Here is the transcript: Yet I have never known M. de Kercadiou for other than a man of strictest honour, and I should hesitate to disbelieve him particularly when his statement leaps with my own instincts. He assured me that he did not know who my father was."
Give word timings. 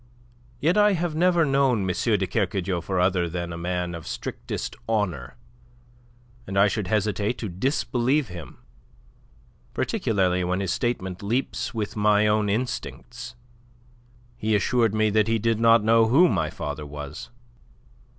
Yet 0.59 0.79
I 0.79 0.93
have 0.93 1.13
never 1.13 1.45
known 1.45 1.81
M. 1.87 1.87
de 1.87 2.25
Kercadiou 2.25 2.81
for 2.81 2.99
other 2.99 3.29
than 3.29 3.53
a 3.53 3.55
man 3.57 3.93
of 3.93 4.07
strictest 4.07 4.75
honour, 4.89 5.35
and 6.47 6.57
I 6.57 6.67
should 6.67 6.87
hesitate 6.87 7.37
to 7.37 7.47
disbelieve 7.47 8.27
him 8.29 8.57
particularly 9.75 10.43
when 10.43 10.59
his 10.59 10.73
statement 10.73 11.21
leaps 11.21 11.75
with 11.75 11.95
my 11.95 12.25
own 12.25 12.49
instincts. 12.49 13.35
He 14.37 14.55
assured 14.55 14.95
me 14.95 15.11
that 15.11 15.27
he 15.27 15.37
did 15.37 15.59
not 15.59 15.83
know 15.83 16.07
who 16.07 16.27
my 16.27 16.49
father 16.49 16.87
was." 16.87 17.29